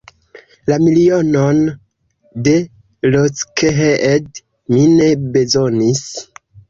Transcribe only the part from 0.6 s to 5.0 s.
La milionon de Lockheed mi